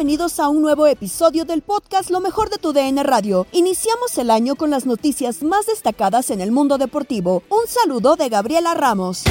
Bienvenidos 0.00 0.40
a 0.40 0.48
un 0.48 0.62
nuevo 0.62 0.86
episodio 0.86 1.44
del 1.44 1.60
podcast 1.60 2.08
Lo 2.08 2.20
mejor 2.20 2.48
de 2.48 2.56
tu 2.56 2.72
DN 2.72 3.02
Radio. 3.02 3.46
Iniciamos 3.52 4.16
el 4.16 4.30
año 4.30 4.54
con 4.54 4.70
las 4.70 4.86
noticias 4.86 5.42
más 5.42 5.66
destacadas 5.66 6.30
en 6.30 6.40
el 6.40 6.52
mundo 6.52 6.78
deportivo. 6.78 7.42
Un 7.50 7.66
saludo 7.68 8.16
de 8.16 8.30
Gabriela 8.30 8.72
Ramos. 8.72 9.24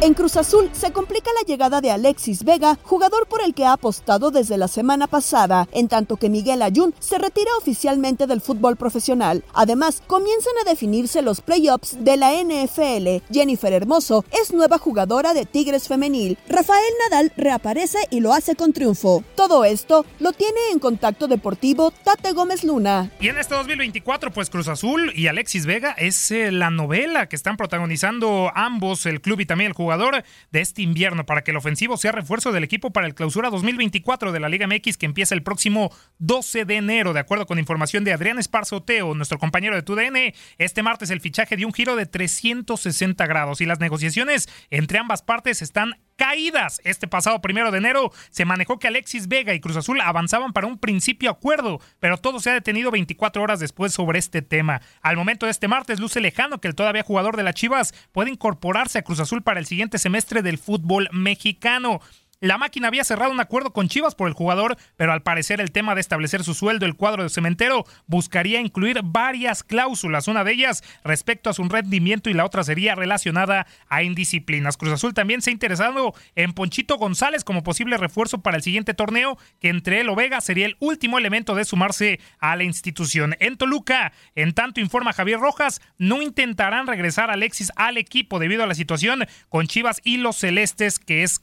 En 0.00 0.14
Cruz 0.14 0.36
Azul 0.36 0.70
se 0.72 0.92
complica 0.92 1.28
la 1.32 1.44
llegada 1.44 1.80
de 1.80 1.90
Alexis 1.90 2.44
Vega, 2.44 2.78
jugador 2.84 3.26
por 3.26 3.42
el 3.42 3.52
que 3.52 3.64
ha 3.64 3.72
apostado 3.72 4.30
desde 4.30 4.56
la 4.56 4.68
semana 4.68 5.08
pasada, 5.08 5.66
en 5.72 5.88
tanto 5.88 6.16
que 6.16 6.30
Miguel 6.30 6.62
Ayun 6.62 6.94
se 7.00 7.18
retira 7.18 7.50
oficialmente 7.58 8.28
del 8.28 8.40
fútbol 8.40 8.76
profesional. 8.76 9.42
Además, 9.54 10.00
comienzan 10.06 10.52
a 10.62 10.70
definirse 10.70 11.20
los 11.20 11.40
playoffs 11.40 11.96
de 12.04 12.16
la 12.16 12.30
NFL. 12.30 13.24
Jennifer 13.32 13.72
Hermoso 13.72 14.24
es 14.40 14.52
nueva 14.52 14.78
jugadora 14.78 15.34
de 15.34 15.46
Tigres 15.46 15.88
Femenil. 15.88 16.38
Rafael 16.48 16.94
Nadal 17.10 17.32
reaparece 17.36 17.98
y 18.10 18.20
lo 18.20 18.32
hace 18.32 18.54
con 18.54 18.72
triunfo. 18.72 19.24
Todo 19.34 19.64
esto 19.64 20.06
lo 20.20 20.32
tiene 20.32 20.60
en 20.70 20.78
contacto 20.78 21.26
deportivo 21.26 21.90
Tate 21.90 22.34
Gómez 22.34 22.62
Luna. 22.62 23.10
Y 23.20 23.30
en 23.30 23.38
este 23.38 23.56
2024, 23.56 24.30
pues 24.30 24.48
Cruz 24.48 24.68
Azul 24.68 25.12
y 25.16 25.26
Alexis 25.26 25.66
Vega 25.66 25.90
es 25.98 26.30
eh, 26.30 26.52
la 26.52 26.70
novela 26.70 27.28
que 27.28 27.34
están 27.34 27.56
protagonizando 27.56 28.52
ambos, 28.54 29.04
el 29.04 29.20
club 29.20 29.40
y 29.40 29.46
también 29.46 29.70
el 29.70 29.74
jugador 29.74 29.87
jugador 29.88 30.22
de 30.50 30.60
este 30.60 30.82
invierno 30.82 31.24
para 31.24 31.42
que 31.42 31.50
el 31.50 31.56
ofensivo 31.56 31.96
sea 31.96 32.12
refuerzo 32.12 32.52
del 32.52 32.62
equipo 32.62 32.92
para 32.92 33.06
el 33.06 33.14
clausura 33.14 33.48
2024 33.48 34.32
de 34.32 34.40
la 34.40 34.50
Liga 34.50 34.66
MX 34.66 34.98
que 34.98 35.06
empieza 35.06 35.34
el 35.34 35.42
próximo 35.42 35.90
12 36.18 36.66
de 36.66 36.76
enero. 36.76 37.14
De 37.14 37.20
acuerdo 37.20 37.46
con 37.46 37.58
información 37.58 38.04
de 38.04 38.12
Adrián 38.12 38.38
Esparzoteo, 38.38 39.14
nuestro 39.14 39.38
compañero 39.38 39.74
de 39.74 39.82
TUDN, 39.82 40.34
este 40.58 40.82
martes 40.82 41.08
el 41.08 41.22
fichaje 41.22 41.56
dio 41.56 41.66
un 41.66 41.72
giro 41.72 41.96
de 41.96 42.04
360 42.04 43.26
grados 43.26 43.62
y 43.62 43.66
las 43.66 43.80
negociaciones 43.80 44.46
entre 44.68 44.98
ambas 44.98 45.22
partes 45.22 45.62
están 45.62 45.94
caídas. 46.18 46.82
Este 46.84 47.08
pasado 47.08 47.40
primero 47.40 47.70
de 47.70 47.78
enero 47.78 48.12
se 48.28 48.44
manejó 48.44 48.78
que 48.78 48.88
Alexis 48.88 49.28
Vega 49.28 49.54
y 49.54 49.60
Cruz 49.60 49.76
Azul 49.76 50.00
avanzaban 50.02 50.52
para 50.52 50.66
un 50.66 50.76
principio 50.76 51.30
acuerdo, 51.30 51.80
pero 52.00 52.18
todo 52.18 52.40
se 52.40 52.50
ha 52.50 52.54
detenido 52.54 52.90
24 52.90 53.42
horas 53.42 53.60
después 53.60 53.94
sobre 53.94 54.18
este 54.18 54.42
tema. 54.42 54.82
Al 55.00 55.16
momento 55.16 55.46
de 55.46 55.52
este 55.52 55.68
martes 55.68 56.00
luce 56.00 56.20
lejano 56.20 56.60
que 56.60 56.68
el 56.68 56.74
todavía 56.74 57.04
jugador 57.04 57.36
de 57.36 57.44
las 57.44 57.54
Chivas 57.54 57.94
puede 58.12 58.30
incorporarse 58.30 58.98
a 58.98 59.02
Cruz 59.02 59.20
Azul 59.20 59.42
para 59.42 59.60
el 59.60 59.66
siguiente 59.66 59.98
semestre 59.98 60.42
del 60.42 60.58
fútbol 60.58 61.08
mexicano. 61.12 62.00
La 62.40 62.56
máquina 62.56 62.86
había 62.86 63.02
cerrado 63.02 63.32
un 63.32 63.40
acuerdo 63.40 63.72
con 63.72 63.88
Chivas 63.88 64.14
por 64.14 64.28
el 64.28 64.34
jugador, 64.34 64.76
pero 64.96 65.12
al 65.12 65.22
parecer 65.22 65.60
el 65.60 65.72
tema 65.72 65.96
de 65.96 66.00
establecer 66.00 66.44
su 66.44 66.54
sueldo, 66.54 66.86
el 66.86 66.94
cuadro 66.94 67.24
de 67.24 67.30
cementero, 67.30 67.84
buscaría 68.06 68.60
incluir 68.60 69.00
varias 69.02 69.64
cláusulas, 69.64 70.28
una 70.28 70.44
de 70.44 70.52
ellas 70.52 70.84
respecto 71.02 71.50
a 71.50 71.52
su 71.52 71.64
rendimiento 71.64 72.30
y 72.30 72.34
la 72.34 72.44
otra 72.44 72.62
sería 72.62 72.94
relacionada 72.94 73.66
a 73.88 74.04
indisciplinas. 74.04 74.76
Cruz 74.76 74.92
Azul 74.92 75.14
también 75.14 75.42
se 75.42 75.50
ha 75.50 75.52
interesado 75.52 76.14
en 76.36 76.52
Ponchito 76.52 76.96
González 76.96 77.42
como 77.42 77.64
posible 77.64 77.96
refuerzo 77.96 78.40
para 78.40 78.56
el 78.56 78.62
siguiente 78.62 78.94
torneo, 78.94 79.36
que 79.60 79.70
entre 79.70 80.00
él 80.00 80.08
o 80.08 80.14
Vega 80.14 80.40
sería 80.40 80.66
el 80.66 80.76
último 80.78 81.18
elemento 81.18 81.56
de 81.56 81.64
sumarse 81.64 82.20
a 82.38 82.54
la 82.54 82.62
institución. 82.62 83.34
En 83.40 83.56
Toluca, 83.56 84.12
en 84.36 84.52
tanto 84.52 84.78
informa 84.78 85.12
Javier 85.12 85.40
Rojas, 85.40 85.80
no 85.98 86.22
intentarán 86.22 86.86
regresar 86.86 87.30
a 87.30 87.32
Alexis 87.32 87.72
al 87.74 87.96
equipo 87.96 88.38
debido 88.38 88.62
a 88.62 88.68
la 88.68 88.76
situación 88.76 89.26
con 89.48 89.66
Chivas 89.66 90.00
y 90.04 90.18
los 90.18 90.36
Celestes, 90.36 91.00
que 91.00 91.24
es 91.24 91.40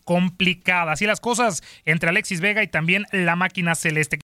Así 0.90 1.06
las 1.06 1.20
cosas 1.20 1.64
entre 1.86 2.10
Alexis 2.10 2.42
Vega 2.42 2.64
y 2.64 2.68
también 2.68 3.06
la 3.12 3.36
máquina 3.36 3.76
celeste. 3.76 4.20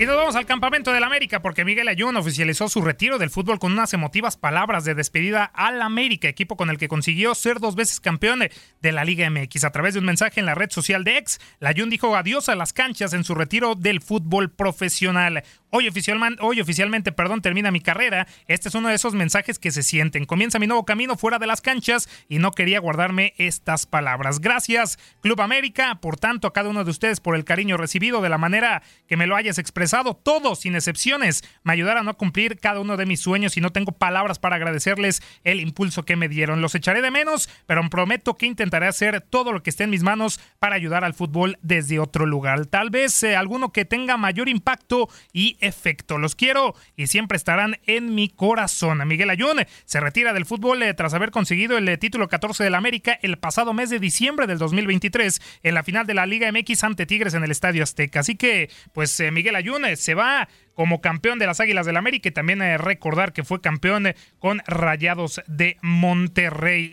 Y 0.00 0.06
nos 0.06 0.14
vamos 0.14 0.36
al 0.36 0.46
campamento 0.46 0.92
del 0.92 1.02
América 1.02 1.42
porque 1.42 1.64
Miguel 1.64 1.88
Ayun 1.88 2.16
oficializó 2.16 2.68
su 2.68 2.82
retiro 2.82 3.18
del 3.18 3.30
fútbol 3.30 3.58
con 3.58 3.72
unas 3.72 3.92
emotivas 3.92 4.36
palabras 4.36 4.84
de 4.84 4.94
despedida 4.94 5.42
al 5.42 5.82
América, 5.82 6.28
equipo 6.28 6.56
con 6.56 6.70
el 6.70 6.78
que 6.78 6.86
consiguió 6.86 7.34
ser 7.34 7.58
dos 7.58 7.74
veces 7.74 7.98
campeón 7.98 8.44
de 8.80 8.92
la 8.92 9.04
Liga 9.04 9.28
MX. 9.28 9.64
A 9.64 9.72
través 9.72 9.94
de 9.94 9.98
un 9.98 10.06
mensaje 10.06 10.38
en 10.38 10.46
la 10.46 10.54
red 10.54 10.70
social 10.70 11.02
de 11.02 11.18
ex, 11.18 11.40
Ayun 11.60 11.90
dijo 11.90 12.14
adiós 12.14 12.48
a 12.48 12.54
las 12.54 12.72
canchas 12.72 13.12
en 13.12 13.24
su 13.24 13.34
retiro 13.34 13.74
del 13.74 14.00
fútbol 14.00 14.52
profesional. 14.52 15.42
Hoy, 15.70 15.88
oficialmente, 15.88 17.12
perdón, 17.12 17.42
termina 17.42 17.70
mi 17.70 17.80
carrera. 17.80 18.26
Este 18.46 18.68
es 18.68 18.74
uno 18.74 18.88
de 18.88 18.94
esos 18.94 19.14
mensajes 19.14 19.58
que 19.58 19.70
se 19.70 19.82
sienten. 19.82 20.24
Comienza 20.24 20.58
mi 20.58 20.66
nuevo 20.66 20.84
camino 20.84 21.16
fuera 21.16 21.38
de 21.38 21.46
las 21.46 21.60
canchas 21.60 22.08
y 22.28 22.38
no 22.38 22.52
quería 22.52 22.80
guardarme 22.80 23.34
estas 23.36 23.86
palabras. 23.86 24.40
Gracias, 24.40 24.98
Club 25.20 25.40
América, 25.40 25.96
por 26.00 26.16
tanto, 26.16 26.46
a 26.46 26.52
cada 26.52 26.70
uno 26.70 26.84
de 26.84 26.90
ustedes 26.90 27.20
por 27.20 27.36
el 27.36 27.44
cariño 27.44 27.76
recibido, 27.76 28.22
de 28.22 28.28
la 28.28 28.38
manera 28.38 28.82
que 29.08 29.16
me 29.16 29.26
lo 29.26 29.36
hayas 29.36 29.58
expresado. 29.58 30.14
Todos, 30.14 30.60
sin 30.60 30.76
excepciones, 30.76 31.42
me 31.64 31.72
ayudaron 31.72 32.08
a 32.08 32.14
cumplir 32.14 32.58
cada 32.58 32.80
uno 32.80 32.96
de 32.96 33.06
mis 33.06 33.20
sueños 33.20 33.56
y 33.56 33.60
no 33.60 33.70
tengo 33.70 33.92
palabras 33.92 34.38
para 34.38 34.56
agradecerles 34.56 35.22
el 35.44 35.60
impulso 35.60 36.04
que 36.04 36.16
me 36.16 36.28
dieron. 36.28 36.62
Los 36.62 36.74
echaré 36.74 37.02
de 37.02 37.10
menos, 37.10 37.50
pero 37.66 37.82
prometo 37.88 38.36
que 38.36 38.46
intentaré 38.46 38.86
hacer 38.86 39.20
todo 39.20 39.52
lo 39.52 39.62
que 39.62 39.70
esté 39.70 39.84
en 39.84 39.90
mis 39.90 40.02
manos 40.02 40.40
para 40.58 40.76
ayudar 40.76 41.04
al 41.04 41.14
fútbol 41.14 41.58
desde 41.62 41.98
otro 41.98 42.26
lugar. 42.26 42.66
Tal 42.66 42.90
vez 42.90 43.22
eh, 43.22 43.36
alguno 43.36 43.72
que 43.72 43.84
tenga 43.84 44.16
mayor 44.16 44.48
impacto 44.48 45.08
y 45.32 45.56
efecto. 45.60 46.18
Los 46.18 46.34
quiero 46.34 46.74
y 46.96 47.06
siempre 47.06 47.36
estarán 47.36 47.78
en 47.86 48.14
mi 48.14 48.28
corazón. 48.28 49.06
Miguel 49.06 49.30
Ayun 49.30 49.64
se 49.84 50.00
retira 50.00 50.32
del 50.32 50.46
fútbol 50.46 50.82
eh, 50.82 50.94
tras 50.94 51.14
haber 51.14 51.30
conseguido 51.30 51.78
el 51.78 51.88
eh, 51.88 51.98
título 51.98 52.28
14 52.28 52.64
del 52.64 52.74
América 52.74 53.18
el 53.22 53.38
pasado 53.38 53.72
mes 53.72 53.90
de 53.90 53.98
diciembre 53.98 54.46
del 54.46 54.58
2023 54.58 55.40
en 55.62 55.74
la 55.74 55.82
final 55.82 56.06
de 56.06 56.14
la 56.14 56.26
Liga 56.26 56.50
MX 56.52 56.84
ante 56.84 57.06
Tigres 57.06 57.34
en 57.34 57.44
el 57.44 57.50
Estadio 57.50 57.82
Azteca. 57.82 58.20
Así 58.20 58.36
que, 58.36 58.70
pues 58.92 59.22
Miguel 59.32 59.56
Ayun 59.56 59.96
se 59.96 60.14
va 60.14 60.48
como 60.74 61.00
campeón 61.00 61.38
de 61.38 61.46
las 61.46 61.60
Águilas 61.60 61.86
del 61.86 61.96
América 61.96 62.28
y 62.28 62.32
también 62.32 62.60
recordar 62.78 63.32
que 63.32 63.44
fue 63.44 63.60
campeón 63.60 64.14
con 64.38 64.62
Rayados 64.66 65.40
de 65.46 65.76
Monterrey. 65.82 66.92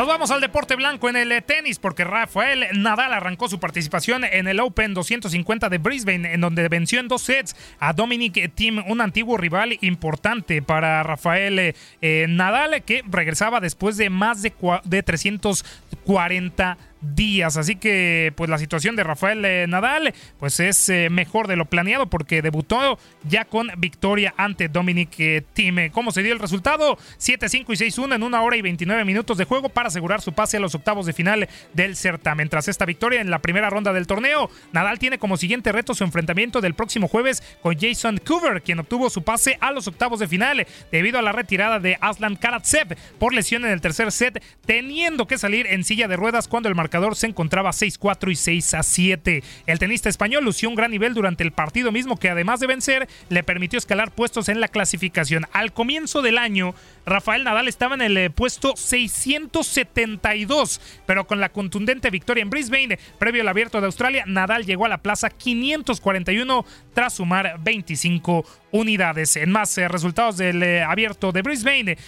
Nos 0.00 0.08
vamos 0.08 0.30
al 0.30 0.40
deporte 0.40 0.76
blanco 0.76 1.10
en 1.10 1.16
el 1.16 1.42
tenis 1.42 1.78
porque 1.78 2.04
Rafael 2.04 2.68
Nadal 2.72 3.12
arrancó 3.12 3.50
su 3.50 3.60
participación 3.60 4.24
en 4.24 4.48
el 4.48 4.58
Open 4.58 4.94
250 4.94 5.68
de 5.68 5.76
Brisbane 5.76 6.32
en 6.32 6.40
donde 6.40 6.66
venció 6.70 7.00
en 7.00 7.08
dos 7.08 7.20
sets 7.20 7.54
a 7.78 7.92
Dominic 7.92 8.54
Thiem, 8.54 8.82
un 8.86 9.02
antiguo 9.02 9.36
rival 9.36 9.76
importante 9.82 10.62
para 10.62 11.02
Rafael 11.02 11.74
eh, 12.00 12.26
Nadal 12.30 12.82
que 12.82 13.04
regresaba 13.10 13.60
después 13.60 13.98
de 13.98 14.08
más 14.08 14.40
de, 14.40 14.54
de 14.84 15.02
340 15.02 16.78
días. 17.00 17.56
Así 17.56 17.76
que 17.76 18.32
pues 18.36 18.50
la 18.50 18.58
situación 18.58 18.96
de 18.96 19.04
Rafael 19.04 19.44
eh, 19.44 19.66
Nadal 19.68 20.14
pues 20.38 20.60
es 20.60 20.88
eh, 20.88 21.08
mejor 21.10 21.48
de 21.48 21.56
lo 21.56 21.64
planeado 21.64 22.06
porque 22.06 22.42
debutó 22.42 22.98
ya 23.24 23.44
con 23.44 23.70
victoria 23.78 24.34
ante 24.36 24.68
Dominic 24.68 25.18
eh, 25.18 25.42
Thiem. 25.52 25.90
¿Cómo 25.90 26.12
se 26.12 26.22
dio 26.22 26.32
el 26.32 26.38
resultado? 26.38 26.96
7-5 27.18 27.64
y 27.68 27.90
6-1 27.90 28.14
en 28.16 28.22
una 28.22 28.42
hora 28.42 28.56
y 28.56 28.62
29 28.62 29.04
minutos 29.04 29.38
de 29.38 29.44
juego 29.44 29.68
para 29.68 29.88
asegurar 29.88 30.20
su 30.20 30.32
pase 30.32 30.56
a 30.56 30.60
los 30.60 30.74
octavos 30.74 31.06
de 31.06 31.12
final 31.12 31.48
del 31.72 31.96
certamen. 31.96 32.48
Tras 32.48 32.68
esta 32.68 32.84
victoria 32.84 33.20
en 33.20 33.30
la 33.30 33.40
primera 33.40 33.70
ronda 33.70 33.92
del 33.92 34.06
torneo, 34.06 34.50
Nadal 34.72 34.98
tiene 34.98 35.18
como 35.18 35.36
siguiente 35.36 35.72
reto 35.72 35.94
su 35.94 36.04
enfrentamiento 36.04 36.60
del 36.60 36.74
próximo 36.74 37.08
jueves 37.08 37.42
con 37.62 37.78
Jason 37.78 38.18
Coover, 38.18 38.62
quien 38.62 38.80
obtuvo 38.80 39.10
su 39.10 39.22
pase 39.22 39.56
a 39.60 39.72
los 39.72 39.88
octavos 39.88 40.20
de 40.20 40.28
final 40.28 40.66
debido 40.92 41.18
a 41.18 41.22
la 41.22 41.32
retirada 41.32 41.78
de 41.80 41.96
Aslan 42.00 42.36
Karatsev 42.36 42.96
por 43.18 43.32
lesión 43.32 43.64
en 43.64 43.70
el 43.70 43.80
tercer 43.80 44.12
set, 44.12 44.42
teniendo 44.66 45.26
que 45.26 45.38
salir 45.38 45.66
en 45.66 45.84
silla 45.84 46.08
de 46.08 46.16
ruedas 46.16 46.48
cuando 46.48 46.68
el 46.68 46.74
marcador 46.74 46.89
se 47.14 47.26
encontraba 47.26 47.70
6-4 47.70 48.30
y 48.30 48.34
6-7. 48.34 49.42
El 49.66 49.78
tenista 49.78 50.08
español 50.08 50.44
lució 50.44 50.68
un 50.68 50.74
gran 50.74 50.90
nivel 50.90 51.14
durante 51.14 51.44
el 51.44 51.52
partido 51.52 51.92
mismo 51.92 52.16
que 52.16 52.28
además 52.28 52.60
de 52.60 52.66
vencer 52.66 53.08
le 53.28 53.42
permitió 53.42 53.78
escalar 53.78 54.10
puestos 54.10 54.48
en 54.48 54.60
la 54.60 54.68
clasificación. 54.68 55.46
Al 55.52 55.72
comienzo 55.72 56.22
del 56.22 56.38
año, 56.38 56.74
Rafael 57.06 57.44
Nadal 57.44 57.68
estaba 57.68 57.94
en 57.94 58.02
el 58.02 58.16
eh, 58.16 58.30
puesto 58.30 58.76
672, 58.76 60.80
pero 61.06 61.26
con 61.26 61.40
la 61.40 61.50
contundente 61.50 62.10
victoria 62.10 62.42
en 62.42 62.50
Brisbane, 62.50 62.98
previo 63.18 63.42
al 63.42 63.48
abierto 63.48 63.80
de 63.80 63.86
Australia, 63.86 64.24
Nadal 64.26 64.66
llegó 64.66 64.86
a 64.86 64.88
la 64.88 64.98
plaza 64.98 65.30
541 65.30 66.64
tras 66.92 67.14
sumar 67.14 67.58
25 67.60 68.44
unidades. 68.72 69.36
En 69.36 69.50
más 69.50 69.76
eh, 69.78 69.88
resultados 69.88 70.36
del 70.36 70.62
eh, 70.62 70.82
abierto 70.82 71.32
de 71.32 71.42
Brisbane, 71.42 71.98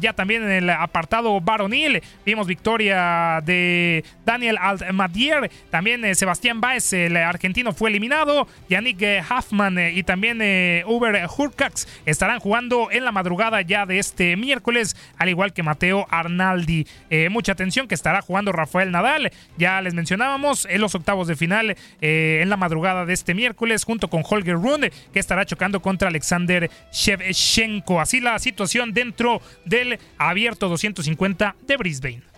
ya 0.00 0.12
también 0.12 0.42
en 0.42 0.50
el 0.50 0.70
apartado 0.70 1.40
varonil, 1.40 2.02
vimos 2.24 2.46
victoria 2.46 3.40
de 3.44 4.04
Daniel 4.30 4.58
Altmadier, 4.60 5.50
también 5.70 6.14
Sebastián 6.14 6.60
Baez, 6.60 6.92
el 6.92 7.16
argentino, 7.16 7.72
fue 7.72 7.90
eliminado, 7.90 8.46
Yannick 8.68 9.02
Huffman 9.28 9.76
y 9.92 10.04
también 10.04 10.40
Uber 10.86 11.26
Hurkax 11.36 11.88
estarán 12.06 12.38
jugando 12.38 12.92
en 12.92 13.04
la 13.04 13.10
madrugada 13.10 13.60
ya 13.62 13.86
de 13.86 13.98
este 13.98 14.36
miércoles, 14.36 14.96
al 15.18 15.30
igual 15.30 15.52
que 15.52 15.64
Mateo 15.64 16.06
Arnaldi. 16.10 16.86
Eh, 17.10 17.28
mucha 17.28 17.52
atención 17.52 17.88
que 17.88 17.94
estará 17.94 18.22
jugando 18.22 18.52
Rafael 18.52 18.92
Nadal. 18.92 19.32
Ya 19.56 19.80
les 19.80 19.94
mencionábamos 19.94 20.66
en 20.70 20.80
los 20.80 20.94
octavos 20.94 21.26
de 21.26 21.34
final 21.36 21.76
eh, 22.00 22.40
en 22.42 22.50
la 22.50 22.56
madrugada 22.56 23.04
de 23.04 23.12
este 23.12 23.34
miércoles, 23.34 23.84
junto 23.84 24.08
con 24.08 24.22
Holger 24.28 24.54
Rune, 24.54 24.92
que 25.12 25.18
estará 25.18 25.44
chocando 25.44 25.80
contra 25.82 26.08
Alexander 26.08 26.70
Shevchenko. 26.92 28.00
Así 28.00 28.20
la 28.20 28.38
situación 28.38 28.92
dentro 28.92 29.42
del 29.64 29.98
abierto 30.18 30.68
250 30.68 31.56
de 31.66 31.76
Brisbane. 31.76 32.29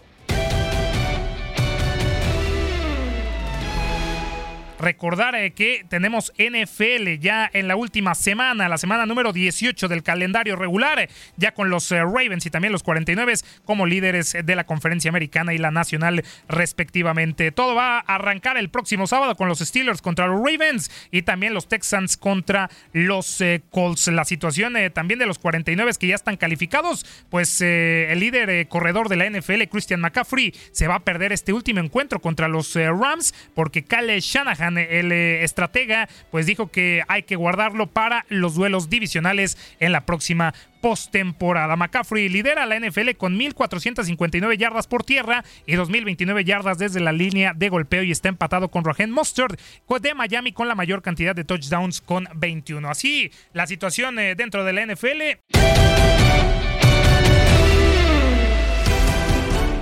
Recordar 4.82 5.36
eh, 5.36 5.52
que 5.52 5.86
tenemos 5.88 6.32
NFL 6.38 7.20
ya 7.20 7.48
en 7.52 7.68
la 7.68 7.76
última 7.76 8.16
semana, 8.16 8.68
la 8.68 8.78
semana 8.78 9.06
número 9.06 9.32
18 9.32 9.86
del 9.86 10.02
calendario 10.02 10.56
regular, 10.56 10.98
eh, 10.98 11.08
ya 11.36 11.54
con 11.54 11.70
los 11.70 11.92
eh, 11.92 12.00
Ravens 12.00 12.46
y 12.46 12.50
también 12.50 12.72
los 12.72 12.82
49 12.82 13.34
como 13.64 13.86
líderes 13.86 14.36
de 14.44 14.56
la 14.56 14.64
conferencia 14.64 15.08
americana 15.08 15.54
y 15.54 15.58
la 15.58 15.70
nacional 15.70 16.24
respectivamente. 16.48 17.52
Todo 17.52 17.76
va 17.76 17.98
a 17.98 18.16
arrancar 18.16 18.56
el 18.56 18.70
próximo 18.70 19.06
sábado 19.06 19.36
con 19.36 19.46
los 19.46 19.60
Steelers 19.60 20.02
contra 20.02 20.26
los 20.26 20.40
Ravens 20.44 20.90
y 21.12 21.22
también 21.22 21.54
los 21.54 21.68
Texans 21.68 22.16
contra 22.16 22.68
los 22.92 23.40
Colts. 23.70 24.08
La 24.08 24.24
situación 24.24 24.74
también 24.92 25.20
de 25.20 25.26
los 25.26 25.38
49 25.38 25.92
que 26.00 26.08
ya 26.08 26.16
están 26.16 26.36
calificados, 26.36 27.06
pues 27.30 27.60
el 27.60 28.18
líder 28.18 28.66
corredor 28.66 29.08
de 29.08 29.16
la 29.16 29.30
NFL, 29.30 29.62
Christian 29.70 30.00
McCaffrey, 30.00 30.52
se 30.72 30.88
va 30.88 30.96
a 30.96 31.04
perder 31.04 31.32
este 31.32 31.52
último 31.52 31.78
encuentro 31.78 32.20
contra 32.20 32.48
los 32.48 32.74
Rams 32.74 33.32
porque 33.54 33.84
Kyle 33.84 34.18
Shanahan 34.18 34.71
el 34.78 35.12
estratega, 35.12 36.08
pues 36.30 36.46
dijo 36.46 36.70
que 36.70 37.02
hay 37.08 37.22
que 37.22 37.36
guardarlo 37.36 37.86
para 37.86 38.24
los 38.28 38.54
duelos 38.54 38.90
divisionales 38.90 39.56
en 39.80 39.92
la 39.92 40.06
próxima 40.06 40.54
postemporada. 40.82 41.76
McCaffrey 41.76 42.28
lidera 42.28 42.66
la 42.66 42.78
NFL 42.78 43.12
con 43.16 43.38
1.459 43.38 44.56
yardas 44.56 44.86
por 44.86 45.04
tierra 45.04 45.44
y 45.64 45.74
2.029 45.74 46.44
yardas 46.44 46.76
desde 46.76 47.00
la 47.00 47.12
línea 47.12 47.54
de 47.54 47.68
golpeo 47.68 48.02
y 48.02 48.10
está 48.10 48.28
empatado 48.28 48.68
con 48.68 48.84
Raheem 48.84 49.10
Mustard 49.10 49.56
de 50.00 50.14
Miami 50.14 50.52
con 50.52 50.68
la 50.68 50.74
mayor 50.74 51.02
cantidad 51.02 51.34
de 51.34 51.44
touchdowns 51.44 52.00
con 52.00 52.26
21. 52.34 52.88
Así 52.88 53.30
la 53.52 53.66
situación 53.66 54.18
eh, 54.18 54.34
dentro 54.34 54.64
de 54.64 54.72
la 54.72 54.86
NFL. 54.86 56.61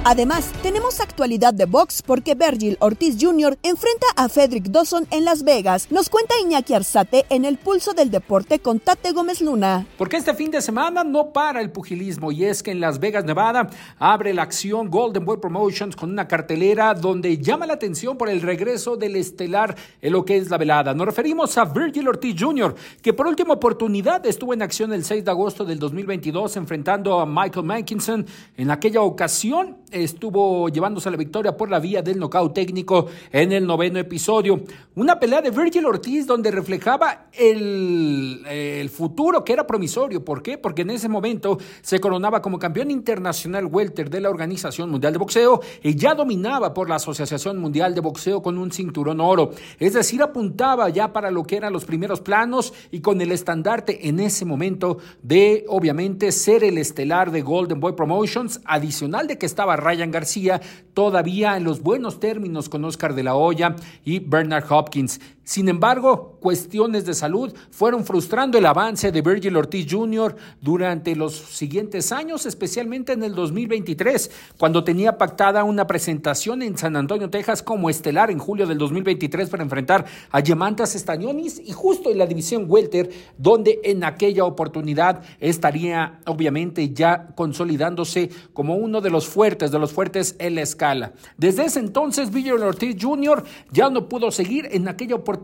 Además, 0.02 0.50
tenemos 0.62 0.98
actualidad 0.98 1.52
de 1.52 1.66
box 1.66 2.00
porque 2.00 2.34
Virgil 2.34 2.78
Ortiz 2.80 3.18
Jr. 3.20 3.58
enfrenta 3.62 4.06
a 4.16 4.30
Frederick 4.30 4.68
Dawson 4.68 5.06
en 5.10 5.26
Las 5.26 5.44
Vegas. 5.44 5.88
Nos 5.90 6.08
cuenta 6.08 6.40
Iñaki 6.42 6.72
Arzate 6.72 7.26
en 7.28 7.44
el 7.44 7.58
pulso 7.58 7.92
del 7.92 8.10
deporte 8.10 8.60
con 8.60 8.80
Tate 8.80 9.12
Gómez 9.12 9.42
Luna. 9.42 9.86
Porque 9.98 10.16
este 10.16 10.32
fin 10.32 10.50
de 10.50 10.62
semana 10.62 11.04
no 11.04 11.34
para 11.34 11.60
el 11.60 11.70
pugilismo 11.70 12.32
y 12.32 12.46
es 12.46 12.62
que 12.62 12.70
en 12.70 12.80
Las 12.80 12.98
Vegas, 12.98 13.26
Nevada, 13.26 13.68
abre 13.98 14.32
la 14.32 14.42
acción 14.42 14.88
Golden 14.88 15.26
Boy 15.26 15.36
Promotions 15.36 15.94
con 15.94 16.10
una 16.10 16.26
cartelera 16.26 16.94
donde 16.94 17.36
llama 17.36 17.66
la 17.66 17.74
atención 17.74 18.16
por 18.16 18.30
el 18.30 18.40
regreso 18.40 18.96
del 18.96 19.16
estelar 19.16 19.76
en 20.00 20.12
lo 20.12 20.24
que 20.24 20.38
es 20.38 20.48
la 20.48 20.56
velada. 20.56 20.94
Nos 20.94 21.06
referimos 21.06 21.58
a 21.58 21.66
Virgil 21.66 22.08
Ortiz 22.08 22.36
Jr., 22.40 22.74
que 23.02 23.12
por 23.12 23.26
última 23.26 23.52
oportunidad 23.52 24.24
estuvo 24.24 24.54
en 24.54 24.62
acción 24.62 24.94
el 24.94 25.04
6 25.04 25.26
de 25.26 25.30
agosto 25.30 25.66
del 25.66 25.78
2022 25.78 26.56
enfrentando 26.56 27.20
a 27.20 27.26
Michael 27.26 27.66
Mankinson. 27.66 28.24
En 28.56 28.70
aquella 28.70 29.02
ocasión 29.02 29.76
estuvo 29.90 30.68
llevándose 30.68 31.10
la 31.10 31.16
victoria 31.16 31.56
por 31.56 31.70
la 31.70 31.78
vía 31.78 32.02
del 32.02 32.18
nocaut 32.18 32.54
técnico 32.54 33.06
en 33.32 33.52
el 33.52 33.66
noveno 33.66 33.98
episodio. 33.98 34.60
Una 34.94 35.18
pelea 35.18 35.42
de 35.42 35.50
Virgil 35.50 35.86
Ortiz 35.86 36.26
donde 36.26 36.50
reflejaba 36.50 37.26
el, 37.32 38.44
el 38.48 38.90
futuro 38.90 39.44
que 39.44 39.52
era 39.52 39.66
promisorio. 39.66 40.24
¿Por 40.24 40.42
qué? 40.42 40.58
Porque 40.58 40.82
en 40.82 40.90
ese 40.90 41.08
momento 41.08 41.58
se 41.82 42.00
coronaba 42.00 42.42
como 42.42 42.58
campeón 42.58 42.90
internacional 42.90 43.66
welter 43.66 44.10
de 44.10 44.20
la 44.20 44.30
Organización 44.30 44.90
Mundial 44.90 45.12
de 45.12 45.18
Boxeo 45.18 45.60
y 45.82 45.94
ya 45.94 46.14
dominaba 46.14 46.74
por 46.74 46.88
la 46.88 46.96
Asociación 46.96 47.58
Mundial 47.58 47.94
de 47.94 48.00
Boxeo 48.00 48.42
con 48.42 48.58
un 48.58 48.72
cinturón 48.72 49.20
oro. 49.20 49.50
Es 49.78 49.94
decir, 49.94 50.22
apuntaba 50.22 50.88
ya 50.88 51.12
para 51.12 51.30
lo 51.30 51.44
que 51.44 51.56
eran 51.56 51.72
los 51.72 51.84
primeros 51.84 52.20
planos 52.20 52.72
y 52.90 53.00
con 53.00 53.20
el 53.20 53.32
estandarte 53.32 54.08
en 54.08 54.20
ese 54.20 54.44
momento 54.44 54.98
de, 55.22 55.64
obviamente, 55.68 56.32
ser 56.32 56.64
el 56.64 56.78
estelar 56.78 57.30
de 57.30 57.42
Golden 57.42 57.80
Boy 57.80 57.92
Promotions, 57.92 58.60
adicional 58.64 59.26
de 59.26 59.38
que 59.38 59.46
estaba 59.46 59.76
Ryan 59.80 60.10
García, 60.10 60.60
todavía 60.94 61.56
en 61.56 61.64
los 61.64 61.82
buenos 61.82 62.20
términos 62.20 62.68
con 62.68 62.84
Oscar 62.84 63.14
de 63.14 63.22
la 63.22 63.34
Hoya 63.34 63.76
y 64.04 64.20
Bernard 64.20 64.70
Hopkins. 64.70 65.20
Sin 65.50 65.68
embargo, 65.68 66.36
cuestiones 66.38 67.04
de 67.04 67.12
salud 67.12 67.52
fueron 67.72 68.04
frustrando 68.04 68.56
el 68.56 68.66
avance 68.66 69.10
de 69.10 69.20
Virgil 69.20 69.56
Ortiz 69.56 69.84
Jr. 69.90 70.36
durante 70.60 71.16
los 71.16 71.34
siguientes 71.34 72.12
años, 72.12 72.46
especialmente 72.46 73.14
en 73.14 73.24
el 73.24 73.34
2023, 73.34 74.30
cuando 74.56 74.84
tenía 74.84 75.18
pactada 75.18 75.64
una 75.64 75.88
presentación 75.88 76.62
en 76.62 76.78
San 76.78 76.94
Antonio, 76.94 77.30
Texas 77.30 77.64
como 77.64 77.90
estelar 77.90 78.30
en 78.30 78.38
julio 78.38 78.64
del 78.64 78.78
2023 78.78 79.50
para 79.50 79.64
enfrentar 79.64 80.04
a 80.30 80.38
Yemantas 80.38 80.94
Estañonis 80.94 81.60
y 81.66 81.72
justo 81.72 82.12
en 82.12 82.18
la 82.18 82.28
división 82.28 82.66
welter, 82.68 83.10
donde 83.36 83.80
en 83.82 84.04
aquella 84.04 84.44
oportunidad 84.44 85.24
estaría 85.40 86.20
obviamente 86.26 86.90
ya 86.90 87.26
consolidándose 87.34 88.30
como 88.52 88.76
uno 88.76 89.00
de 89.00 89.10
los 89.10 89.26
fuertes, 89.26 89.72
de 89.72 89.80
los 89.80 89.92
fuertes 89.92 90.36
en 90.38 90.54
la 90.54 90.62
escala. 90.62 91.12
Desde 91.36 91.64
ese 91.64 91.80
entonces, 91.80 92.30
Virgil 92.30 92.62
Ortiz 92.62 92.94
Jr. 93.02 93.42
ya 93.72 93.90
no 93.90 94.08
pudo 94.08 94.30
seguir 94.30 94.68
en 94.70 94.86
aquella 94.86 95.16
oportunidad 95.16 95.39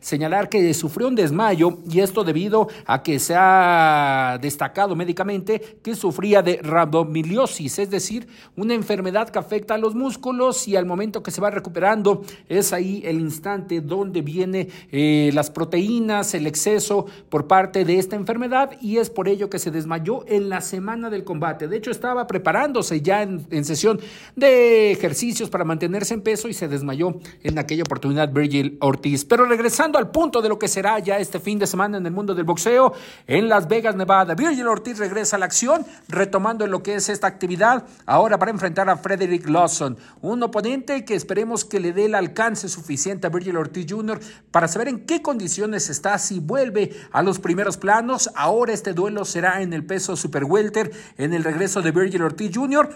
señalar 0.00 0.48
que 0.48 0.72
sufrió 0.74 1.08
un 1.08 1.14
desmayo 1.14 1.78
y 1.90 2.00
esto 2.00 2.24
debido 2.24 2.68
a 2.86 3.02
que 3.02 3.18
se 3.18 3.34
ha 3.36 4.38
destacado 4.40 4.96
médicamente 4.96 5.78
que 5.82 5.94
sufría 5.94 6.42
de 6.42 6.60
rabdomiliosis, 6.62 7.78
es 7.78 7.90
decir, 7.90 8.28
una 8.56 8.74
enfermedad 8.74 9.28
que 9.28 9.38
afecta 9.38 9.74
a 9.74 9.78
los 9.78 9.94
músculos 9.94 10.66
y 10.68 10.76
al 10.76 10.86
momento 10.86 11.22
que 11.22 11.30
se 11.30 11.40
va 11.40 11.50
recuperando 11.50 12.22
es 12.48 12.72
ahí 12.72 13.02
el 13.04 13.20
instante 13.20 13.80
donde 13.80 14.22
viene 14.22 14.68
eh, 14.90 15.30
las 15.34 15.50
proteínas, 15.50 16.34
el 16.34 16.46
exceso 16.46 17.06
por 17.28 17.46
parte 17.46 17.84
de 17.84 17.98
esta 17.98 18.16
enfermedad 18.16 18.72
y 18.80 18.98
es 18.98 19.10
por 19.10 19.28
ello 19.28 19.50
que 19.50 19.58
se 19.58 19.70
desmayó 19.70 20.24
en 20.26 20.48
la 20.48 20.60
semana 20.60 21.10
del 21.10 21.24
combate. 21.24 21.68
De 21.68 21.76
hecho, 21.76 21.90
estaba 21.90 22.26
preparándose 22.26 23.00
ya 23.00 23.22
en, 23.22 23.46
en 23.50 23.64
sesión 23.64 24.00
de 24.36 24.92
ejercicios 24.92 25.50
para 25.50 25.64
mantenerse 25.64 26.14
en 26.14 26.22
peso 26.22 26.48
y 26.48 26.54
se 26.54 26.68
desmayó 26.68 27.18
en 27.42 27.58
aquella 27.58 27.82
oportunidad 27.82 28.32
Virgil 28.32 28.76
Ortiz. 28.80 29.19
Pero 29.24 29.44
regresando 29.44 29.98
al 29.98 30.10
punto 30.10 30.42
de 30.42 30.48
lo 30.48 30.58
que 30.58 30.68
será 30.68 30.98
ya 30.98 31.18
este 31.18 31.40
fin 31.40 31.58
de 31.58 31.66
semana 31.66 31.98
en 31.98 32.06
el 32.06 32.12
mundo 32.12 32.34
del 32.34 32.44
boxeo, 32.44 32.92
en 33.26 33.48
Las 33.48 33.68
Vegas, 33.68 33.96
Nevada, 33.96 34.34
Virgil 34.34 34.66
Ortiz 34.66 34.98
regresa 34.98 35.36
a 35.36 35.38
la 35.38 35.46
acción, 35.46 35.84
retomando 36.08 36.66
lo 36.66 36.82
que 36.82 36.94
es 36.94 37.08
esta 37.08 37.26
actividad, 37.26 37.84
ahora 38.06 38.38
para 38.38 38.50
enfrentar 38.50 38.88
a 38.88 38.96
Frederick 38.96 39.48
Lawson, 39.48 39.96
un 40.22 40.42
oponente 40.42 41.04
que 41.04 41.14
esperemos 41.14 41.64
que 41.64 41.80
le 41.80 41.92
dé 41.92 42.06
el 42.06 42.14
alcance 42.14 42.68
suficiente 42.68 43.26
a 43.26 43.30
Virgil 43.30 43.56
Ortiz 43.56 43.86
Jr. 43.88 44.20
para 44.50 44.68
saber 44.68 44.88
en 44.88 45.06
qué 45.06 45.22
condiciones 45.22 45.90
está, 45.90 46.18
si 46.18 46.40
vuelve 46.40 46.94
a 47.12 47.22
los 47.22 47.38
primeros 47.38 47.76
planos. 47.76 48.30
Ahora 48.34 48.72
este 48.72 48.92
duelo 48.92 49.24
será 49.24 49.62
en 49.62 49.72
el 49.72 49.84
peso 49.84 50.16
super 50.16 50.44
welter, 50.44 50.92
en 51.16 51.34
el 51.34 51.44
regreso 51.44 51.82
de 51.82 51.90
Virgil 51.90 52.22
Ortiz 52.22 52.50
Jr. 52.54 52.90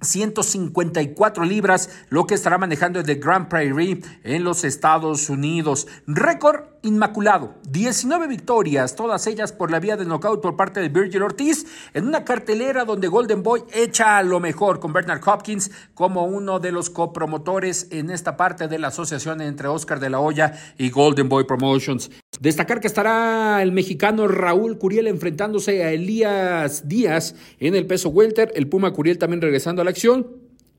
154 0.00 1.44
libras, 1.44 1.90
lo 2.10 2.26
que 2.26 2.34
estará 2.34 2.58
manejando 2.58 3.00
el 3.00 3.06
de 3.06 3.16
Grand 3.16 3.48
Prairie 3.48 4.02
en 4.24 4.44
los 4.44 4.64
Estados 4.64 5.30
Unidos. 5.30 5.86
Récord 6.06 6.75
inmaculado, 6.86 7.54
19 7.68 8.26
victorias, 8.28 8.96
todas 8.96 9.26
ellas 9.26 9.52
por 9.52 9.70
la 9.70 9.80
vía 9.80 9.96
de 9.96 10.04
knockout 10.04 10.40
por 10.40 10.56
parte 10.56 10.80
de 10.80 10.88
Virgil 10.88 11.22
Ortiz, 11.22 11.66
en 11.94 12.06
una 12.06 12.24
cartelera 12.24 12.84
donde 12.84 13.08
Golden 13.08 13.42
Boy 13.42 13.62
echa 13.72 14.18
a 14.18 14.22
lo 14.22 14.40
mejor 14.40 14.80
con 14.80 14.92
Bernard 14.92 15.20
Hopkins 15.26 15.70
como 15.94 16.24
uno 16.24 16.58
de 16.58 16.72
los 16.72 16.90
copromotores 16.90 17.88
en 17.90 18.10
esta 18.10 18.36
parte 18.36 18.68
de 18.68 18.78
la 18.78 18.88
asociación 18.88 19.40
entre 19.40 19.68
Oscar 19.68 20.00
de 20.00 20.10
la 20.10 20.20
Hoya 20.20 20.52
y 20.78 20.90
Golden 20.90 21.28
Boy 21.28 21.44
Promotions. 21.44 22.10
Destacar 22.40 22.80
que 22.80 22.86
estará 22.86 23.62
el 23.62 23.72
mexicano 23.72 24.28
Raúl 24.28 24.78
Curiel 24.78 25.06
enfrentándose 25.06 25.84
a 25.84 25.92
Elías 25.92 26.88
Díaz 26.88 27.34
en 27.60 27.74
el 27.74 27.86
peso 27.86 28.10
welter, 28.10 28.52
el 28.54 28.68
Puma 28.68 28.92
Curiel 28.92 29.18
también 29.18 29.40
regresando 29.40 29.82
a 29.82 29.84
la 29.84 29.90
acción. 29.90 30.26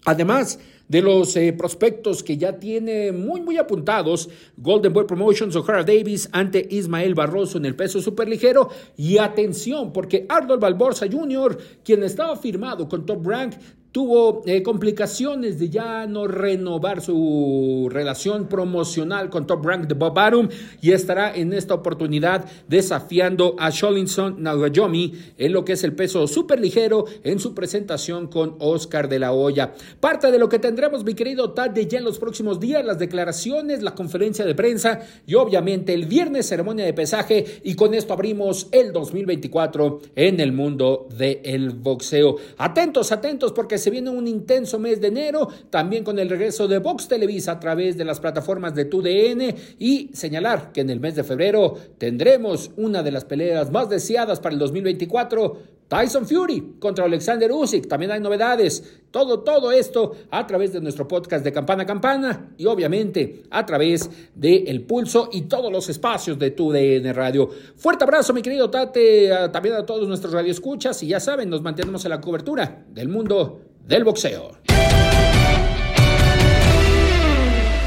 Además 0.05 0.59
de 0.88 1.01
los 1.01 1.36
eh, 1.36 1.53
prospectos 1.53 2.24
que 2.24 2.38
ya 2.38 2.58
tiene 2.58 3.12
muy, 3.12 3.41
muy 3.41 3.58
apuntados, 3.58 4.29
Golden 4.58 4.94
Boy 4.94 5.06
Promotions, 5.06 5.56
O'Hara 5.56 5.84
Davis 5.84 6.29
ante 6.32 6.65
Ismael 6.70 7.13
Barroso 7.13 7.58
en 7.58 7.65
el 7.65 7.75
peso 7.75 8.01
superligero. 8.01 8.70
Y 8.96 9.17
atención, 9.17 9.91
porque 9.91 10.25
Arnold 10.29 10.62
Balborza 10.62 11.06
Jr., 11.12 11.58
quien 11.84 12.03
estaba 12.03 12.36
firmado 12.36 12.88
con 12.88 13.06
Top 13.06 13.25
Rank, 13.27 13.53
tuvo 13.97 14.43
eh, 14.45 14.61
complicaciones 14.61 15.57
de 15.57 15.71
ya 15.71 16.05
no 16.05 16.27
renovar 16.27 17.01
su 17.01 17.89
relación 17.91 18.47
promocional 18.47 19.31
con 19.31 19.47
Top 19.47 19.65
Rank 19.65 19.87
de 19.87 19.95
Bob 19.95 20.19
Arum 20.19 20.49
y 20.83 20.91
estará 20.91 21.35
en 21.35 21.51
esta 21.51 21.73
oportunidad 21.73 22.45
desafiando 22.67 23.55
a 23.57 23.71
Sholinson 23.71 24.43
Nagayomi 24.43 25.13
en 25.39 25.51
lo 25.51 25.65
que 25.65 25.73
es 25.73 25.83
el 25.83 25.93
peso 25.93 26.27
súper 26.27 26.59
ligero 26.59 27.05
en 27.23 27.39
su 27.39 27.55
presentación 27.55 28.27
con 28.27 28.57
Oscar 28.59 29.09
de 29.09 29.17
la 29.17 29.33
Hoya. 29.33 29.73
Parte 29.99 30.29
de 30.29 30.37
lo 30.37 30.47
que 30.47 30.59
tendremos, 30.59 31.03
mi 31.03 31.15
querido 31.15 31.53
Tad, 31.53 31.71
de 31.71 31.87
ya 31.87 31.97
en 31.97 32.03
los 32.03 32.19
próximos 32.19 32.59
días, 32.59 32.85
las 32.85 32.99
declaraciones, 32.99 33.81
la 33.81 33.95
conferencia 33.95 34.45
de 34.45 34.53
prensa 34.53 34.99
y 35.25 35.33
obviamente 35.33 35.95
el 35.95 36.05
viernes 36.05 36.45
ceremonia 36.45 36.85
de 36.85 36.93
pesaje 36.93 37.61
y 37.63 37.73
con 37.73 37.95
esto 37.95 38.13
abrimos 38.13 38.67
el 38.71 38.93
2024 38.93 40.01
en 40.15 40.39
el 40.39 40.51
mundo 40.51 41.07
del 41.17 41.71
boxeo. 41.71 42.35
Atentos, 42.59 43.11
atentos 43.11 43.53
porque 43.53 43.79
se 43.79 43.87
viene 43.89 44.10
un 44.10 44.27
intenso 44.27 44.79
mes 44.79 45.01
de 45.01 45.08
enero, 45.08 45.48
también 45.70 46.03
con 46.03 46.20
el 46.20 46.29
regreso 46.29 46.67
de 46.67 46.79
Vox 46.79 47.08
Televisa 47.08 47.53
a 47.53 47.60
través 47.60 47.98
de 47.98 48.06
las 48.06 48.20
plataformas 48.20 48.75
de 48.75 48.86
TUDN 48.86 49.56
y 49.79 50.10
señalar 50.13 50.72
que 50.72 50.82
en 50.82 50.89
el 50.89 51.00
mes 51.00 51.15
de 51.15 51.24
febrero 51.24 51.75
tendremos 51.98 52.72
una 52.77 53.03
de 53.03 53.12
las 53.12 53.25
peleas 53.25 53.72
más 53.72 53.89
deseadas 53.89 54.39
para 54.39 54.53
el 54.53 54.60
2024. 54.60 55.77
Tyson 55.88 56.27
Fury 56.27 56.75
contra 56.79 57.06
Alexander 57.06 57.50
Usyk, 57.50 57.88
también 57.88 58.12
hay 58.12 58.20
novedades. 58.20 59.00
Todo, 59.10 59.39
todo 59.39 59.72
esto 59.72 60.15
a 60.29 60.46
través 60.46 60.74
de 60.74 60.82
nuestro 60.82 61.08
podcast 61.08 61.46
de 61.46 61.53
Campana 61.53 61.84
a 61.84 61.86
Campana 61.86 62.51
y 62.58 62.65
obviamente 62.65 63.44
a 63.50 63.65
través 63.65 64.10
de 64.36 64.65
El 64.67 64.82
Pulso 64.82 65.29
y 65.32 65.44
todos 65.44 65.72
los 65.72 65.88
espacios 65.88 66.38
de 66.38 66.51
tu 66.51 66.72
DN 66.72 67.13
Radio. 67.13 67.50
Fuerte 67.77 68.03
abrazo, 68.03 68.34
mi 68.34 68.41
querido 68.41 68.70
Tate, 68.70 69.29
también 69.53 69.75
a 69.75 69.86
todos 69.86 70.08
nuestros 70.10 70.34
radioescuchas 70.34 71.01
y 71.03 71.08
ya 71.08 71.22
saben, 71.22 71.50
nos 71.50 71.62
mantenemos 71.62 72.03
en 72.03 72.10
la 72.10 72.20
cobertura 72.20 72.86
del 72.94 73.08
mundo 73.08 73.62
del 73.88 74.03
boxeo. 74.03 74.51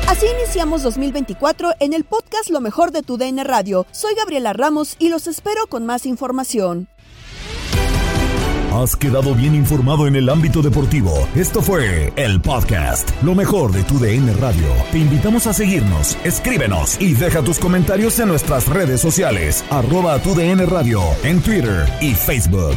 Así 0.08 0.26
iniciamos 0.38 0.82
2024 0.82 1.74
en 1.78 1.94
el 1.94 2.04
podcast 2.04 2.50
Lo 2.50 2.60
mejor 2.60 2.90
de 2.90 3.02
tu 3.02 3.16
DN 3.16 3.44
Radio. 3.44 3.86
Soy 3.92 4.14
Gabriela 4.16 4.52
Ramos 4.52 4.96
y 4.98 5.08
los 5.08 5.26
espero 5.26 5.66
con 5.68 5.86
más 5.86 6.04
información. 6.04 6.88
Has 8.72 8.96
quedado 8.96 9.34
bien 9.34 9.54
informado 9.54 10.06
en 10.06 10.16
el 10.16 10.28
ámbito 10.28 10.62
deportivo. 10.62 11.28
Esto 11.34 11.60
fue 11.60 12.12
el 12.16 12.40
podcast 12.40 13.10
Lo 13.22 13.34
mejor 13.34 13.72
de 13.72 13.82
tu 13.82 13.98
DN 13.98 14.32
Radio. 14.34 14.68
Te 14.92 14.98
invitamos 14.98 15.46
a 15.46 15.52
seguirnos, 15.52 16.16
escríbenos 16.24 17.00
y 17.00 17.14
deja 17.14 17.42
tus 17.42 17.58
comentarios 17.58 18.18
en 18.20 18.28
nuestras 18.28 18.68
redes 18.68 19.00
sociales, 19.00 19.64
arroba 19.70 20.18
tu 20.20 20.34
DN 20.34 20.66
Radio, 20.66 21.02
en 21.24 21.40
Twitter 21.40 21.86
y 22.00 22.14
Facebook. 22.14 22.76